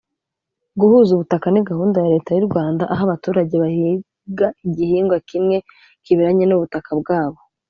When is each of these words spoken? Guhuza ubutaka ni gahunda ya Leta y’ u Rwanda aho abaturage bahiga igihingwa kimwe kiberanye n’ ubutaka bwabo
Guhuza 0.79 1.09
ubutaka 1.13 1.47
ni 1.51 1.61
gahunda 1.69 1.97
ya 2.03 2.11
Leta 2.15 2.31
y’ 2.33 2.41
u 2.41 2.47
Rwanda 2.49 2.83
aho 2.93 3.01
abaturage 3.07 3.55
bahiga 3.63 4.47
igihingwa 4.67 5.17
kimwe 5.29 5.57
kiberanye 6.05 6.45
n’ 6.47 6.53
ubutaka 6.57 6.89
bwabo 7.01 7.39